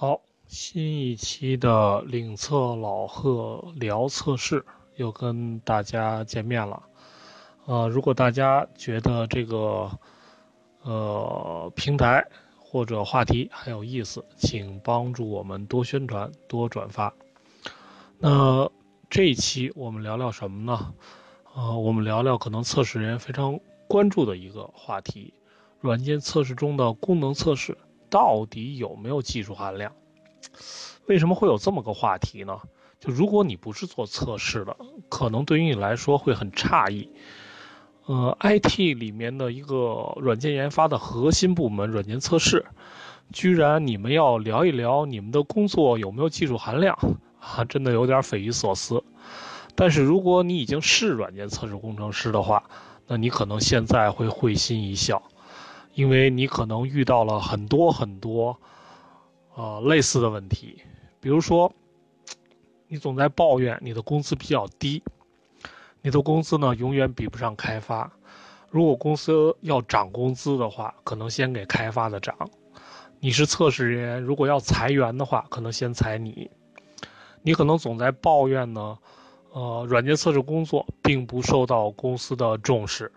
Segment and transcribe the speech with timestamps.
[0.00, 4.64] 好，新一期的领测老贺聊测试
[4.96, 6.84] 又跟大家见面了。
[7.66, 9.90] 呃，如果大家觉得这个
[10.80, 12.26] 呃平台
[12.58, 17.12] 或者话题很有意思，请帮助我们多宣传、多转发。
[18.18, 18.70] 那
[19.10, 20.94] 这一期我们聊聊什么呢？
[21.54, 25.34] 呃，我们聊聊可能测试人员非常关注的一个话题：
[25.78, 27.76] 软件测试中的功能测试
[28.10, 29.92] 到底有没有技术含量？
[31.06, 32.58] 为什么会有这么个话题呢？
[32.98, 34.76] 就如果你不是做测试的，
[35.08, 37.08] 可能对于你来说会很诧异。
[38.06, 42.66] 呃，IT 里面的一个软件研发的核心部门——软件测试，
[43.32, 46.98] 居然你们要聊一聊你们的工作有没有技术含量
[47.38, 47.64] 啊？
[47.64, 49.04] 真的有点匪夷所思。
[49.76, 52.64] 但是如果你已经是软件测试工程师的话，
[53.06, 55.22] 那你可能现在会会心一笑，
[55.94, 58.58] 因为你可能遇到了很多很多，
[59.54, 60.82] 呃，类似的问题。
[61.20, 61.72] 比如说，
[62.88, 65.02] 你总在抱怨你的工资比较低，
[66.02, 68.10] 你的工资呢永远比不上开发。
[68.70, 72.34] 如果公司要涨工资的话，可能先给开发的涨。
[73.18, 76.50] 你是测试人员，如果要裁员的话，可能先裁你。
[77.42, 78.98] 你可能总在抱怨呢。
[79.52, 83.10] 呃，软件测试工作并不受到公司的重视，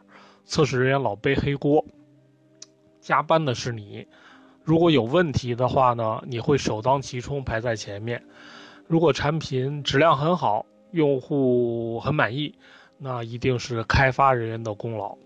[0.45, 1.85] 测试人员老背黑锅，
[3.03, 4.07] 加班的是你。
[4.63, 8.23] 如果有问题的话呢，你会首当其冲排在前面。
[8.87, 12.55] 如果产品质量很好，用户很满意，
[12.97, 15.17] 那一定是开发人员的功劳。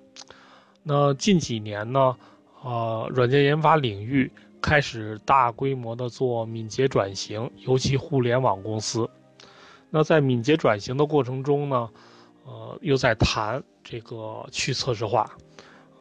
[0.81, 2.17] 那近几年呢，
[2.63, 9.07] 呃，软件研发领域开始大规模的做敏捷转型，尤其互联网公司。
[9.91, 11.89] 那在敏捷转型的过程中呢，
[12.45, 15.29] 呃，又在谈这个去测试化，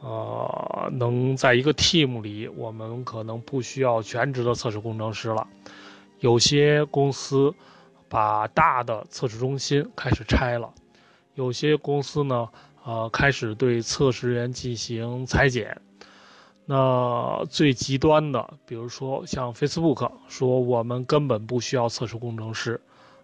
[0.00, 5.46] 呃，能在一个 team 里，我们可能不需要全职的测试工程师了。
[6.20, 7.54] 有些公司
[8.08, 10.72] 把大的测试中心开始拆了，
[11.34, 12.48] 有些公司呢，
[12.84, 15.80] 呃，开始对测试员进行裁减。
[16.64, 22.80] 那最极端的，比如说像 Facebook 说我们根本不需要测试工程师。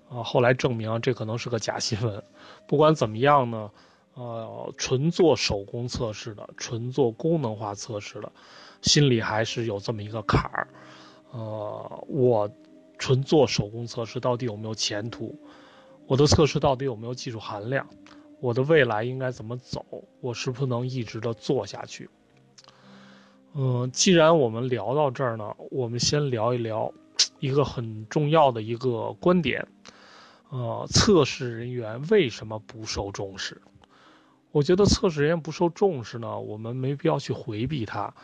[0.08, 2.22] 啊，后来证明这可能是个假新闻。
[2.66, 3.70] 不管怎么样呢，
[4.14, 8.30] 呃，纯做手工测试的，纯做功能化测试的，
[8.82, 10.68] 心里还是有这么一个坎儿。
[11.30, 12.50] 呃，我
[12.98, 15.38] 纯做手工测试到底有没有前途？
[16.06, 17.88] 我的测试到底有没有技术含量？
[18.40, 20.04] 我的未来应该怎么走？
[20.20, 22.10] 我是不是能一直的做下去？
[23.54, 26.92] 嗯，既然我们聊到这儿呢，我们先聊一聊
[27.38, 29.66] 一个很重要的一个观点。
[30.50, 33.62] 呃，测试人员为什么不受重视？
[34.52, 38.14] 我觉得测试人员不受重视呢，我们没必要去回避它。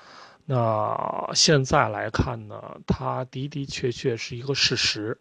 [0.45, 5.19] 那现在来看呢，它的的确确是一个事实。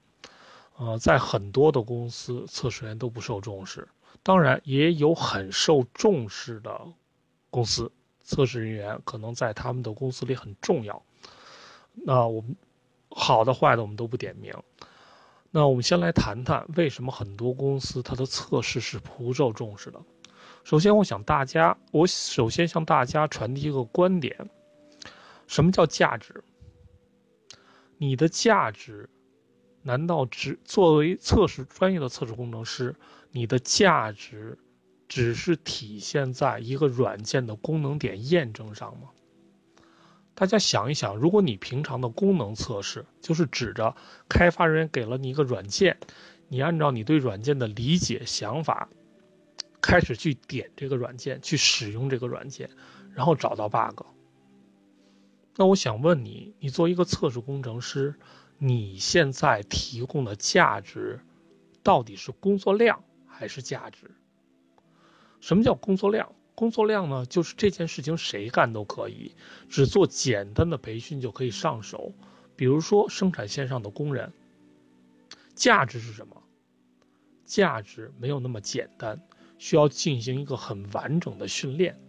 [0.78, 3.88] 呃，在很多的公司，测试员都不受重视。
[4.22, 6.82] 当然，也有很受重视的
[7.50, 7.92] 公司，
[8.22, 11.02] 测试人员可能在他们的公司里很重要。
[11.94, 12.56] 那我们
[13.10, 14.54] 好的坏的，我们都不点名。
[15.50, 20.00] 那我们先来谈谈为什么很多公司它的测试是不受重视的。
[20.68, 24.50] 首先，我想大家，我首先向大家传递一个观点：
[25.48, 26.44] 什么叫价值？
[27.98, 29.10] 你的价值，
[29.82, 32.98] 难道只作为测试专业的测试工程师，
[33.32, 34.58] 你的价值
[35.08, 39.12] 只是体现在一个软件的功能点验证上吗？
[40.36, 43.96] 大家想一想，如果你平常的功能测试就是指着
[44.28, 45.98] 开发人员给了你一个软件，
[46.50, 48.90] 你按照你对软件的理解想法，
[49.88, 52.70] 开始去点这个软件，去使用这个软件，
[53.14, 54.02] 然后找到 bug。
[55.56, 58.20] 那我想问你，你做一个测试工程师，
[58.58, 61.22] 你现在提供的价值，
[61.84, 64.12] 到底是工作量还是价值？
[65.40, 66.34] 什么叫工作量？
[66.54, 69.36] 工作量呢，就是这件事情谁干都可以，
[69.70, 72.14] 只做简单的培训就可以上手。
[72.58, 74.34] 比如说生产线上的工人，
[75.56, 76.44] 价值是什么？
[77.46, 79.22] 价值没有那么简单，
[79.58, 82.00] 需要进行一个很完整的训练，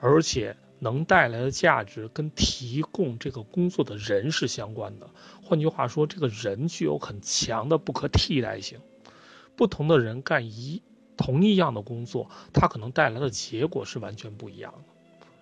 [0.00, 5.10] 而且能带来的价值跟提供这个工作的人是相关的。
[5.42, 8.78] 换句话说，这个人具有很强的不可替代性，
[9.56, 10.82] 不同的人干一。
[11.16, 14.78] 同一样的工作，它可能带来的结果是完全不一样的。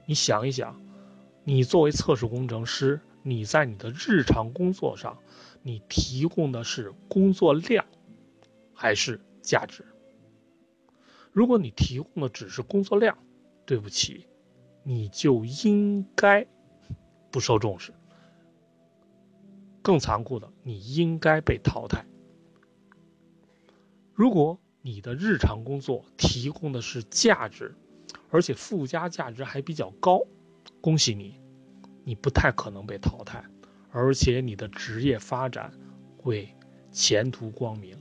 [0.06, 0.82] 你想一想，
[1.44, 5.18] 你作为测试工程师，你在你的日常工作上，
[5.62, 7.86] 你提供的是工作量，
[8.74, 9.84] 还是价值？
[11.32, 13.18] 如果你提供的只是工作量，
[13.66, 14.26] 对不起，
[14.82, 16.46] 你就应该
[17.30, 17.92] 不受重视。
[19.82, 22.04] 更残酷的，你应该被淘汰。
[24.14, 27.74] 如果你的日常工作提供的是价值，
[28.30, 30.22] 而且附加价值还比较高，
[30.80, 31.40] 恭喜你，
[32.04, 33.44] 你不太可能被淘汰，
[33.90, 35.72] 而且你的职业发展
[36.16, 36.54] 会
[36.90, 37.96] 前途光明。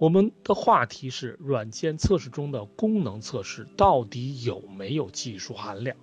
[0.00, 5.94] 我们的话题是软件测试中的功能测试到底有没有技术含量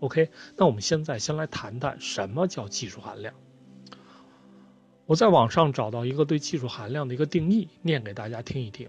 [0.00, 3.32] ？OK，那我们现在先来谈谈什么叫技术含量。
[5.06, 8.88] 我在网上找到一个对技术含量的一个定义，念给大家听一听。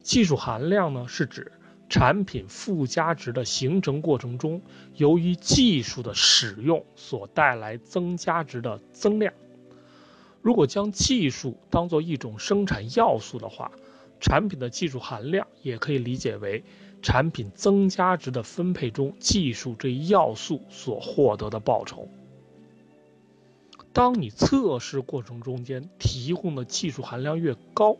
[0.00, 1.50] 技术含量呢，是指
[1.88, 4.62] 产品附加值的形成过程中，
[4.94, 9.34] 由于技术的使用所带来增加值的增量。
[10.42, 13.72] 如果将技术当做一种生产要素的话，
[14.20, 16.62] 产品的技术含量也可以理解为
[17.02, 22.08] 产品增加值的分配中，技术这一要素所获得的报酬。
[23.92, 27.96] 当你测试过程中间提供的技术含量越高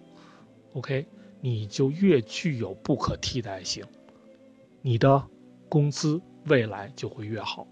[0.74, 1.06] ，OK，
[1.40, 3.84] 你就越具有不可替代性，
[4.82, 5.26] 你的
[5.68, 7.66] 工资未来就会越好。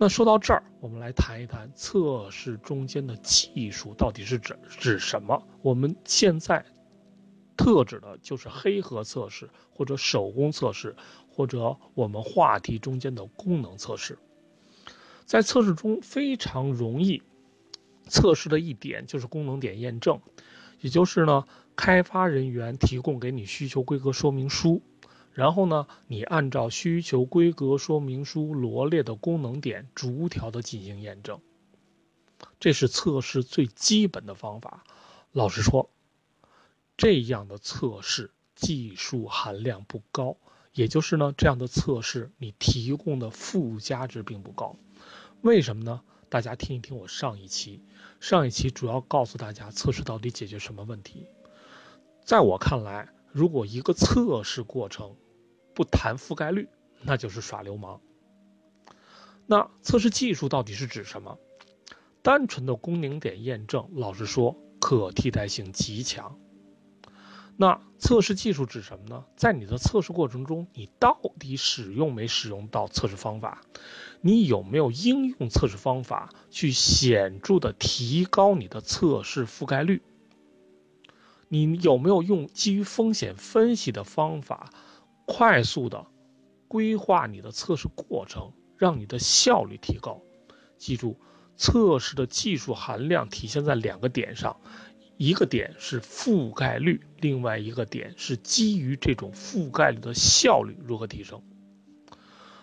[0.00, 5.42] 那说到这儿，我们来谈一谈测试中间的技术到底是指指什么？
[5.60, 6.64] 我们现在
[7.56, 10.94] 特指的就是黑盒测试，或者手工测试，
[11.28, 14.16] 或者我们话题中间的功能测试。
[15.24, 17.20] 在测试中非常容易
[18.06, 20.20] 测试的一点就是功能点验证，
[20.80, 24.80] 也就是呢，开发人员提供给你需求规格说明书，
[25.38, 31.40] 然后呢，你按照需求规格说明书罗列的功能点逐条的进行验证，
[32.58, 34.82] 这是测试最基本的方法。
[35.30, 35.90] 老实说，
[36.96, 40.36] 这样的测试技术含量不高，
[40.72, 44.74] 也就是呢，这样的测试你提供的附加值并不高。
[45.42, 46.02] 为什么呢？
[46.28, 47.80] 大家听一听我上一期，
[48.18, 51.26] 上一期主要告诉大家测试到底解决什么问题。
[52.24, 55.14] 在我看来，如果一个测试过程
[55.78, 56.68] 不谈覆盖率，
[57.02, 58.00] 那就是耍流氓。
[59.46, 61.38] 那测试技术到底是指什么？
[62.20, 66.36] 单纯的功能点验证，老实说，可替代性极强。
[67.56, 69.24] 那测试技术指什么呢？
[69.36, 73.62] 在你的测试过程中，你到底使用没使用到测试方法？
[74.20, 80.02] 你有没有应用测试方法去显著的提高你的测试覆盖率？
[81.46, 84.70] 你有没有用基于风险分析的方法，
[85.30, 86.06] 快速的
[86.68, 90.22] 规划你的测试过程，让你的效率提高？
[90.78, 91.20] 记住，
[91.54, 94.56] 测试的技术含量体现在两个点上。
[95.18, 101.42] 一个点是覆盖率，另外一个点是基于这种覆盖率的效率如何提升。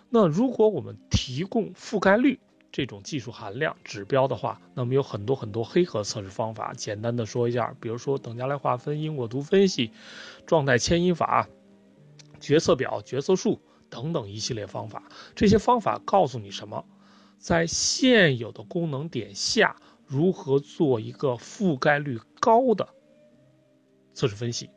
[0.09, 2.39] 那如果我们提供覆盖率
[2.71, 6.73] 这种技术含量指标的话，那么有很多很多黑盒测试方法。
[6.73, 9.91] 简单的说一下，比如说等价来划分、因果图分析、
[10.45, 11.49] 状态迁移法、
[12.45, 15.03] 决策表、决策树等等一系列方法。
[15.35, 16.85] 这些方法告诉你什么？
[17.39, 19.75] 在现有的功能点下。
[20.07, 22.89] 如何做一个覆盖率高的
[24.13, 24.69] 测试分析？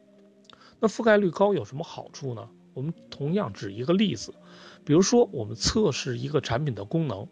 [0.81, 2.49] 那覆盖率高有什么好处呢？
[2.73, 4.33] 我们同样举一个例子，
[4.87, 7.29] 比如说我们测试一个产品的功能，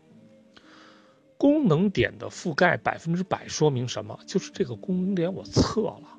[1.38, 4.20] 功能点的覆盖百分之百，说明什么？
[4.26, 6.18] 就是这个功能点我测了，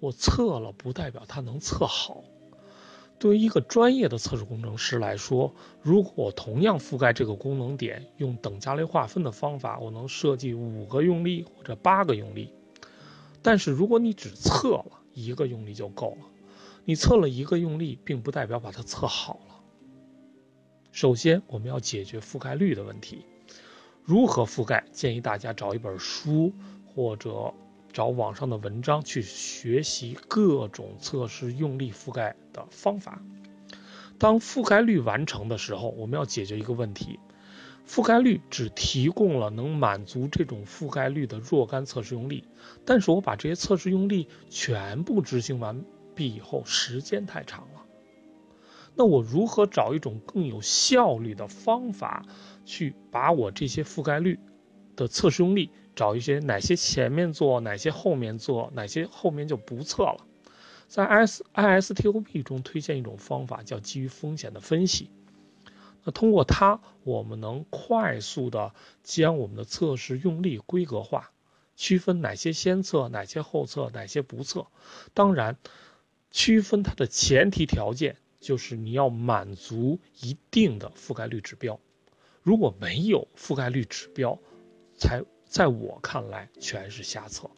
[0.00, 2.22] 我测了不代表它能测好。
[3.18, 12.52] 对于一个专业的测试工程师来说，如果同样覆盖这个功能点，用等价类划分的方法，我能设计五个用力或者八个用力。
[13.42, 16.26] 但是如果你只测了一个用力就够了，
[16.84, 19.60] 你测了一个用力，并不代表把它测好了。
[20.92, 23.24] 首先，我们要解决覆盖率的问题。
[24.04, 24.84] 如何覆盖？
[24.92, 26.52] 建议大家找一本书
[26.86, 27.52] 或者。
[27.92, 33.22] 找网上的文章去学习各种测试用力覆盖的方法。
[34.18, 37.18] 当覆盖率完成的时候，我们要解决一个问题：
[37.86, 42.44] 覆盖率只提供了能满足这种覆盖率的若干测试用力，
[42.84, 47.84] 但是我把这些测试用力全部执行完毕以后，时间太长了。
[48.96, 52.26] 那我如何找一种更有效率的方法，
[52.64, 54.40] 去把我这些覆盖率
[54.98, 55.70] 的测试用力？
[55.94, 60.26] 找一些哪些前面做，哪些后面做，哪些后面就不测了。
[60.86, 65.10] 在 S I S T O P 中推荐一种方法，叫基于风险的分析。
[66.04, 71.32] 那通过它，我们能快速的将我们的测试用力规格化，
[71.74, 74.68] 区分哪些先测，哪些后测，哪些不测。
[75.14, 75.58] 当然，
[76.30, 81.80] 区分它的前提条件就是你要满足一定的覆盖率指标。
[82.42, 84.38] 如果没有覆盖率指标，
[84.98, 87.50] 才在我看来全是瞎测。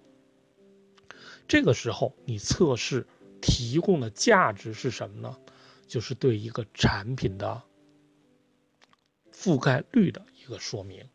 [1.48, 3.08] 这个时候，你测试
[3.40, 5.36] 提供的价值是什么呢？
[5.88, 7.62] 就是对一个产品的
[9.34, 11.08] 覆盖率的一个说明。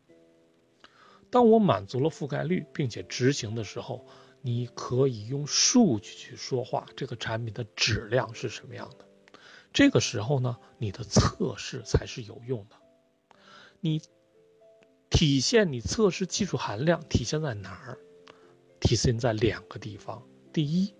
[1.30, 4.06] 当我满足了覆盖率，并且执行的时候，
[4.42, 9.06] 你可以用数据去说话，这个产品的质量是什么样的？
[9.72, 12.76] 这个时候呢，你的测试才是有用的。
[13.80, 14.00] 你
[15.08, 17.98] 体现你测试技术含量体现在哪儿？
[18.80, 20.94] 体现在两个地方：第一，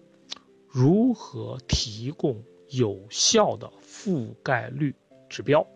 [0.68, 4.94] 如何提供有效的覆盖率
[5.28, 5.66] 指标；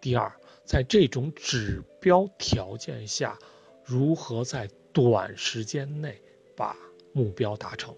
[0.00, 0.32] 第二，
[0.64, 3.38] 在这种指标条件下，
[3.84, 6.20] 如何在短时间内
[6.56, 6.76] 把
[7.12, 7.94] 目标达成。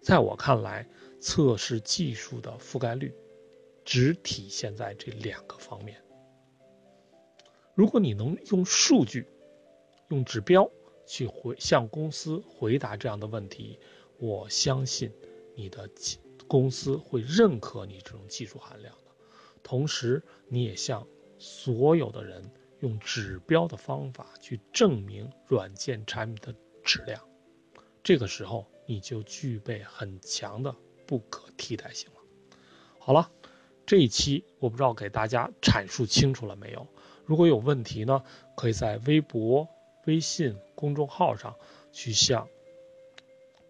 [0.00, 0.88] 在我看来，
[1.20, 3.14] 测试技术的覆盖率
[3.84, 6.02] 只体现在这两个方面。
[7.78, 9.28] 如果你能用数据、
[10.08, 10.68] 用指标
[11.06, 13.78] 去回向公司回答这样的问题，
[14.18, 15.12] 我相信
[15.54, 15.88] 你的
[16.48, 19.12] 公司会认可你这种技术含量的。
[19.62, 21.06] 同时，你也向
[21.38, 27.28] 所有的人用指标的方法去证明软件产品的质量。
[28.02, 30.74] 这个时候，你就具备很强的
[31.06, 32.16] 不可替代性了。
[32.98, 33.30] 好了，
[33.86, 36.84] 这一期我不知道给大家阐述清楚了没有。
[37.28, 38.22] 如果有问题呢，
[38.56, 39.68] 可以在微博、
[40.06, 41.54] 微信公众号上
[41.92, 42.48] 去向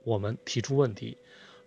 [0.05, 1.19] 我们提出问题。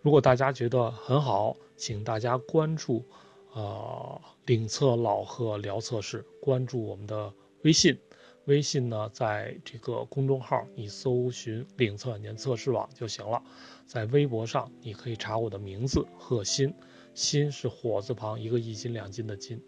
[0.02, 3.04] 如果大家觉得很好，请大家关注，
[3.52, 7.34] 呃，领测老贺聊测试，关注我们的
[7.64, 8.00] 微信。
[8.46, 13.44] 微信呢，在这个公众号你搜寻“领测软件测试网”就行了。
[13.86, 16.74] 在微博上，你可以查我的名字贺鑫，
[17.14, 19.62] 鑫是火字旁一个一斤两斤的斤。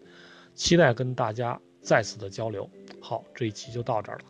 [0.54, 1.60] 期待跟大家。
[1.84, 4.24] 再次的交流，好，这一期就到这儿了。